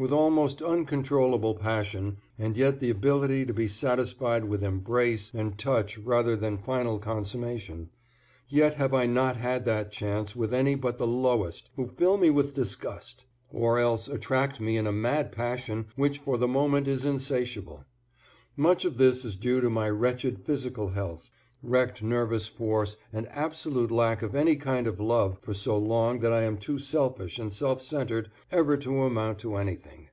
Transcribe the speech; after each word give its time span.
With 0.00 0.12
almost 0.12 0.62
uncontrollable 0.62 1.56
passion, 1.56 2.18
and 2.38 2.56
yet 2.56 2.78
the 2.78 2.88
ability 2.88 3.44
to 3.44 3.52
be 3.52 3.66
satisfied 3.66 4.44
with 4.44 4.62
embrace 4.62 5.32
and 5.34 5.58
touch 5.58 5.98
rather 5.98 6.36
than 6.36 6.56
final 6.58 7.00
consummation, 7.00 7.90
yet 8.48 8.74
have 8.74 8.94
I 8.94 9.06
not 9.06 9.38
had 9.38 9.64
that 9.64 9.90
chance 9.90 10.36
with 10.36 10.54
any 10.54 10.76
but 10.76 10.98
the 10.98 11.06
lowest 11.08 11.70
who 11.74 11.88
fill 11.88 12.16
me 12.16 12.30
with 12.30 12.54
disgust, 12.54 13.24
or 13.52 13.80
else 13.80 14.06
attract 14.06 14.60
me 14.60 14.76
in 14.76 14.86
a 14.86 14.92
mad 14.92 15.32
passion 15.32 15.86
which 15.96 16.20
for 16.20 16.36
the 16.36 16.46
moment 16.46 16.86
is 16.86 17.04
insatiable. 17.04 17.84
Much 18.56 18.84
of 18.84 18.98
this 18.98 19.24
is 19.24 19.34
due 19.34 19.60
to 19.60 19.68
my 19.68 19.90
wretched 19.90 20.38
physical 20.38 20.90
health, 20.90 21.28
wrecked 21.60 22.00
nervous 22.04 22.46
force 22.46 22.96
and 23.12 23.26
absolute 23.30 23.90
lack 23.90 24.22
of 24.22 24.32
any 24.36 24.54
kind 24.54 24.86
of 24.86 25.00
love 25.00 25.36
for 25.40 25.52
so 25.52 25.76
long 25.76 26.20
that 26.20 26.32
I 26.32 26.42
am 26.44 26.56
too 26.56 26.78
selfish 26.78 27.36
and 27.40 27.52
self 27.52 27.82
centred 27.82 28.30
ever 28.52 28.76
to 28.76 29.02
amount 29.02 29.40
to 29.40 29.56
anything. 29.56 30.06